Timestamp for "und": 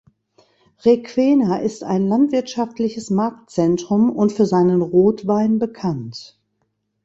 4.11-4.31